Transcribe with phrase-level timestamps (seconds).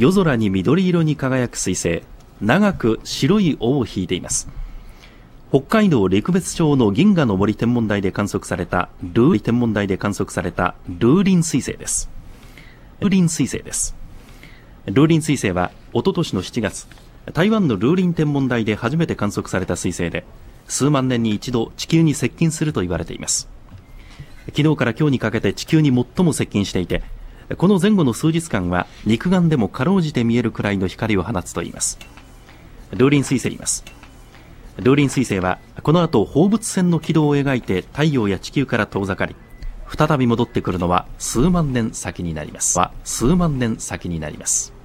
[0.00, 2.02] 夜空に緑色に輝く彗星
[2.40, 4.48] 長く白い尾を引いています。
[5.50, 12.08] 北海道陸別町の銀河の森天文台で観測されたルーリ天文台で観測されたルーリン彗星です。
[13.00, 13.94] ルーリン彗星です。
[14.86, 16.88] ルーリン彗星はおととしの7月
[17.34, 20.24] 台湾のルーリン天文台で初めて観測された彗星で
[20.66, 23.50] 数万年に一度地球に接近すると言われています。
[24.46, 27.02] 昨日から今日にかけて地球に最も接近していて
[27.56, 31.98] この前後の数日間は肉眼でもかろうじて見えるくらいの光を放つといいます。
[32.92, 33.84] ルーリン彗星います。
[34.76, 39.34] ルーリン彗星はこの後放物線の軌道を描いて太陽や地球から遠ざかり
[39.88, 42.78] 再び戻ってくるのは数万年先になります。
[42.78, 44.79] は数万年先になります。